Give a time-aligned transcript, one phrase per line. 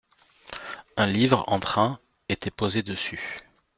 [0.97, 3.37] Un livre en train était posé dessus